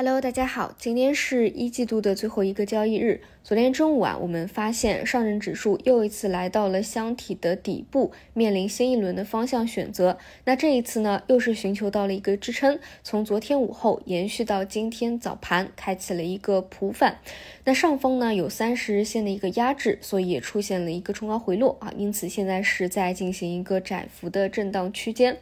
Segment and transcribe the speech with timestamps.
[0.00, 3.20] Hello，大家好，今天是一季度的最后一个交易日。
[3.42, 10.18] 昨天中午啊，我们发现上证指数又一次来到了箱体的底部，面临新一轮的方向选择。
[10.44, 17.18] 那这一次呢，又是寻求到了一个支撑，从昨天午后延续到今天早盘，开启了一个普反。
[17.64, 25.38] 那上方呢有三十日线的一个压制，所以也出现了一个冲高回落啊，因此现在是在进行一个窄幅的震荡区间。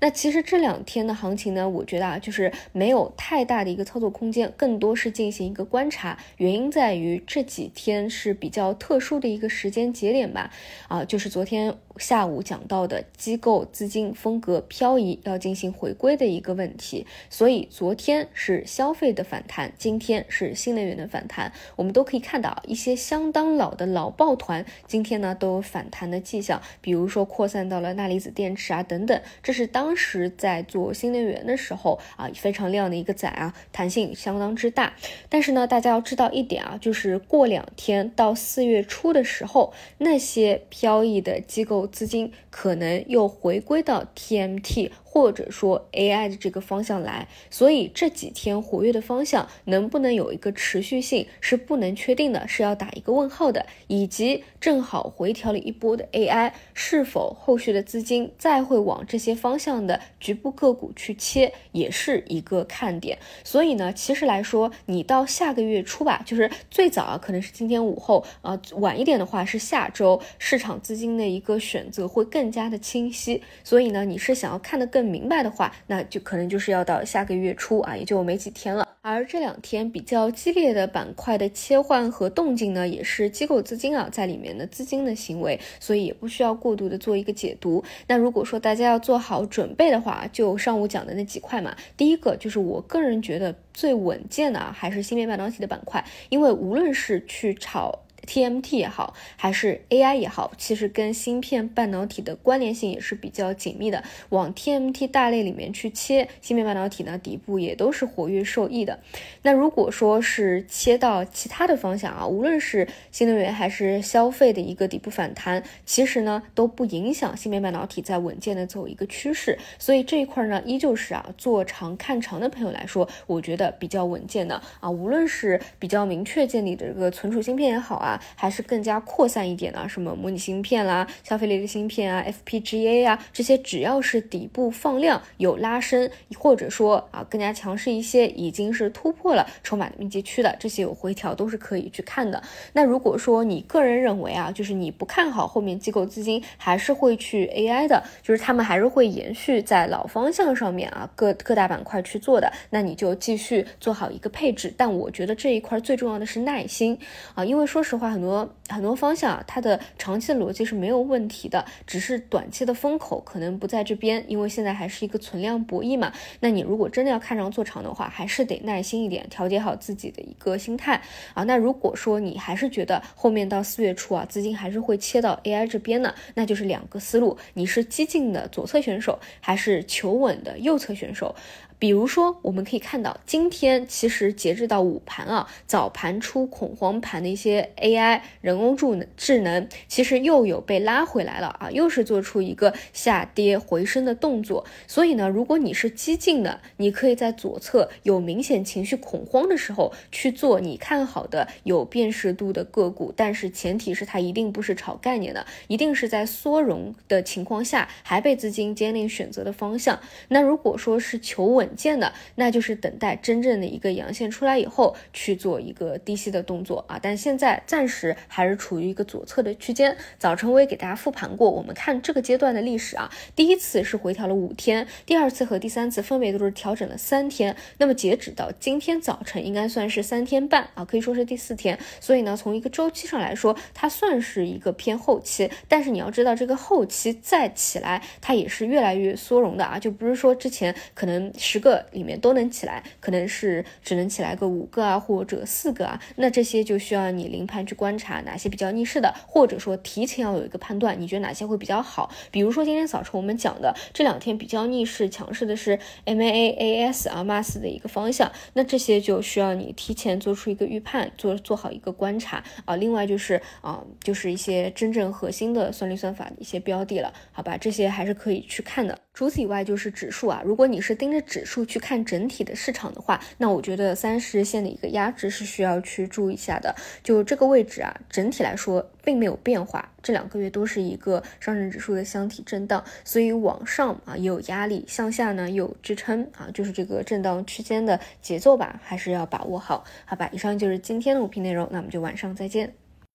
[0.00, 6.16] 那其实这两天的行情呢，我觉得啊，就是没有太大的一个操作空间，更多是进行一个观察。
[6.36, 7.48] 原因在于这。
[7.48, 10.52] 几天是比较特殊的一个时间节点吧，
[10.86, 34.94] 啊，就是昨天下午讲到的机构资金风格漂移要进行回归的一个问题，所以昨天是消费的反弹，今天是新能源的反弹，我们都可以看到一些相当老的老抱团今天呢都有反弹的迹象，比如说扩散到了钠离子电池啊等等，这是当时在做新能源的时候啊非常亮的一个仔啊，弹性相当之大，
[35.28, 37.48] 但是呢大家要知道一点啊，就是过。
[37.48, 44.90] 两天到四月初的时候，那些飘逸的机构资金可能又回归到 TMT。
[45.10, 53.64] 或者说 AI 的这个方向来，所以这几天活跃的方向能不能有一个持续性是不能确定的，是要打一个问号的。
[53.86, 63.18] 以及正好回调了一波的 AI，是否后续的资金再会往这些方向的局部个股去切，也是一个看点。
[63.42, 73.42] 所以呢，其实来说，你到下个月初吧，就是最早啊，可能是今天午后啊，晚一点的话是下周，市场资金的一个选择会更加的清晰。
[73.64, 74.97] 所以呢，你是想要看得更。
[74.98, 78.84] 更明白的话，那就可能就是要到下个月初啊，也就没几天了。
[79.00, 87.84] 而这两天比较激烈的板块的切换和动静呢，也是机构资金啊在里面的资金的行为，所以也不需要过度的做一个解读。
[88.08, 97.96] 那如果说大家要做好准备的话，就上午讲的那几块嘛，第一个就是我个人觉得最稳健的啊，还是芯片半导体的板块，因为无论是去炒。
[98.28, 104.04] TMT 也好，还是 AI 也好，其实跟芯片半导体的关联性也是比较紧密的。
[104.28, 109.00] 往 TMT 大类里面去切，芯片半导体呢底部也都是活跃受益的。
[109.40, 119.58] 那如果说是切到其他的方向啊，无论是新能源还是消费的一个底部反弹，其实呢都不影响芯片半导体在稳健的走一个趋势。
[119.78, 128.17] 所以这一块呢，依旧是啊做长看长的朋友来说，我觉得比较稳健的啊，无论是比较明确建立的这个存储芯片也好啊。
[128.34, 142.42] 还是更加扩散一点的，什么模拟芯片啦、消费类的芯片啊、FPGA 啊，这些只要是底部放量有拉升，或者说啊更加强势一些，已经是突破了筹码的密集区的，这些有回调都是可以去看的。
[142.72, 154.72] 那如果说你个人认为啊，就是你不看好后面机构资金还是会去 AI 的，就是他们还是会延续在老方向上面啊各各大板块去做的，那你就继续做好一个配置。
[154.76, 156.98] 但我觉得这一块最重要的是耐心
[157.34, 157.97] 啊，因为说实。
[157.98, 166.12] 话很多很多方向啊，它的长期的逻辑是没有问题的，只是短期的风口可能不在这边，因为现在还是一个存量博弈嘛。
[166.40, 171.00] 那你如果真的要看上做长的话，还是得耐心一点，调节好自己的一个心态
[171.34, 171.42] 啊。
[171.44, 181.34] 那如果说你还是觉得后面到四月初啊，资金还是会切到 AI 这边呢，那就是两个思路，你是激进的左侧选手，还是求稳的右侧选手？
[181.78, 194.64] 比如说，我们可以看到，今天其实截至到午盘啊，早盘出恐慌盘的一些 AI 人工智能智能，其实又有被拉回来了啊，又是做出一个下跌回升的动作。
[194.88, 210.00] 所以呢，如果你是激进的，你可以在左侧有明显情绪恐慌的时候去做你看好的有辨识度的个股，但是前提是它一定不是炒概念的，一定是在缩容的情况下还被资金坚定选择的方向。
[210.26, 211.67] 那如果说是求稳。
[211.68, 216.98] 稳健的，那就是等待真正的一个阳线出来以后去做一个低吸的动作啊。
[217.00, 219.94] 但现在暂时还是处于一个左侧的区间。
[220.18, 227.54] 早晨我也给大家复盘过，我们看这个阶段的历史啊，第一次是回调了五天，第二次和第三次分别都是调整了三天。
[227.76, 231.78] 那么截止到今天早晨，应该算是三天半啊，可以说是第四天。
[232.00, 235.50] 所以呢，从一个周期上来说，它算是一个偏后期。
[235.68, 241.57] 但是你要知道，这个后期再起来，它也是越来越缩容的啊，就不是说之前可能是。
[241.58, 252.12] 十个里面都能起来，可能是只能起来个五个啊，或者四个啊，那这些就需要你临盘去观察哪些比较逆势的，或者说提前要有一个判断，你觉得哪些会比较好？
[252.30, 262.76] 比如说今天早晨我们讲的这两天比较逆势强势的是 M A A S 啊 MAS 的一个方向，那这些就需要你提前做出一个预判，做做好一个观察啊。
[262.76, 268.96] 另外就是啊，就是一些真正核心的算力算法的一些标的了，好吧，这些还是可以去看的。
[269.18, 270.40] 除此以外，就是指数啊。
[270.44, 276.72] 如果你是盯着指数去看整体的市场的话，那我觉得三十日线的一个压制是需要去注意一下的。
[277.02, 290.30] 就这个位置啊，整体来说并没有变化，这两个月都是一个上证指数的箱体震荡，所以往上啊也有压力，向下呢有支撑啊，就是这个震荡区间的节奏吧，还是要把握好，好吧？
[290.30, 292.72] 以上就是今天的五评内容，那我们就晚上再见。